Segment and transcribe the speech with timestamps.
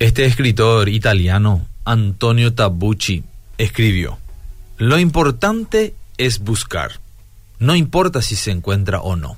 [0.00, 3.22] Este escritor italiano, Antonio Tabucci,
[3.58, 4.18] escribió,
[4.78, 6.92] Lo importante es buscar,
[7.58, 9.36] no importa si se encuentra o no.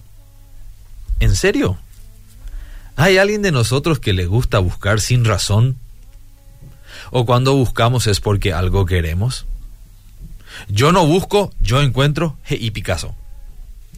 [1.19, 1.79] ¿En serio?
[2.95, 5.79] ¿Hay alguien de nosotros que le gusta buscar sin razón?
[7.11, 9.47] ¿O cuando buscamos es porque algo queremos?
[10.69, 13.17] Yo no busco, yo encuentro, y Picasso.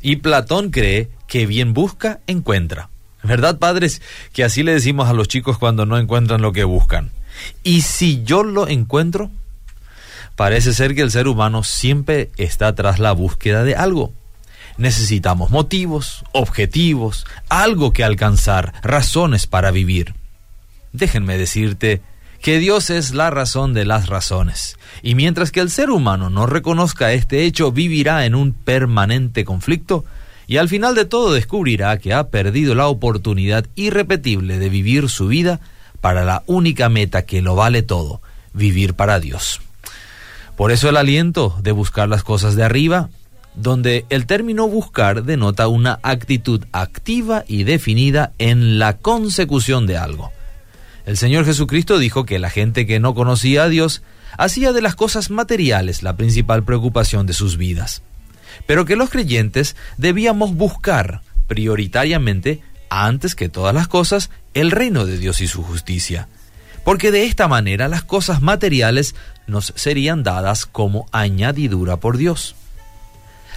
[0.00, 2.88] Y Platón cree que bien busca, encuentra.
[3.24, 4.02] ¿Verdad, padres?
[4.32, 7.10] Que así le decimos a los chicos cuando no encuentran lo que buscan.
[7.62, 9.30] ¿Y si yo lo encuentro?
[10.36, 14.12] Parece ser que el ser humano siempre está tras la búsqueda de algo.
[14.76, 20.14] Necesitamos motivos, objetivos, algo que alcanzar, razones para vivir.
[20.92, 22.02] Déjenme decirte
[22.42, 26.44] que Dios es la razón de las razones, y mientras que el ser humano no
[26.44, 30.04] reconozca este hecho, vivirá en un permanente conflicto
[30.46, 35.28] y al final de todo descubrirá que ha perdido la oportunidad irrepetible de vivir su
[35.28, 35.60] vida
[36.00, 38.20] para la única meta que lo vale todo,
[38.52, 39.60] vivir para Dios.
[40.56, 43.08] Por eso el aliento de buscar las cosas de arriba,
[43.54, 50.30] donde el término buscar denota una actitud activa y definida en la consecución de algo.
[51.06, 54.02] El Señor Jesucristo dijo que la gente que no conocía a Dios
[54.36, 58.02] hacía de las cosas materiales la principal preocupación de sus vidas
[58.66, 65.18] pero que los creyentes debíamos buscar prioritariamente, antes que todas las cosas, el reino de
[65.18, 66.28] Dios y su justicia.
[66.84, 69.14] Porque de esta manera las cosas materiales
[69.46, 72.54] nos serían dadas como añadidura por Dios.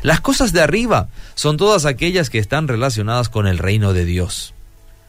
[0.02, 4.54] Las cosas de arriba son todas aquellas que están relacionadas con el reino de Dios.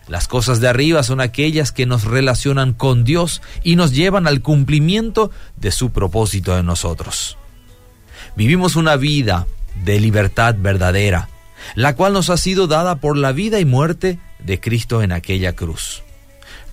[0.09, 4.41] Las cosas de arriba son aquellas que nos relacionan con Dios y nos llevan al
[4.41, 7.36] cumplimiento de su propósito en nosotros.
[8.34, 9.47] Vivimos una vida
[9.84, 11.29] de libertad verdadera,
[11.75, 15.55] la cual nos ha sido dada por la vida y muerte de Cristo en aquella
[15.55, 16.03] cruz.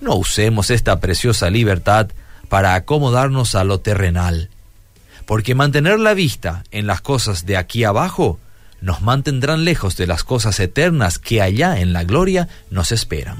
[0.00, 2.08] No usemos esta preciosa libertad
[2.48, 4.50] para acomodarnos a lo terrenal,
[5.26, 8.38] porque mantener la vista en las cosas de aquí abajo
[8.80, 13.38] nos mantendrán lejos de las cosas eternas que allá en la gloria nos esperan.